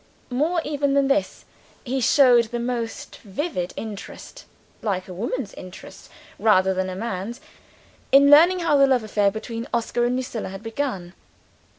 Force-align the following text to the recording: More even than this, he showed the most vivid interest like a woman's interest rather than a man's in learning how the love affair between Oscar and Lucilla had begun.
More 0.31 0.61
even 0.63 0.95
than 0.95 1.09
this, 1.09 1.45
he 1.83 2.01
showed 2.01 2.45
the 2.45 2.57
most 2.59 3.17
vivid 3.17 3.71
interest 3.77 4.45
like 4.81 5.07
a 5.07 5.13
woman's 5.13 5.53
interest 5.53 6.09
rather 6.39 6.73
than 6.73 6.89
a 6.89 6.95
man's 6.95 7.39
in 8.11 8.31
learning 8.31 8.61
how 8.61 8.77
the 8.77 8.87
love 8.87 9.03
affair 9.03 9.29
between 9.29 9.67
Oscar 9.71 10.05
and 10.05 10.15
Lucilla 10.15 10.49
had 10.49 10.63
begun. 10.63 11.13